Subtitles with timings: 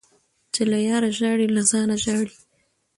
[0.53, 2.35] -چي له یاره ژاړي له ځانه ژاړي.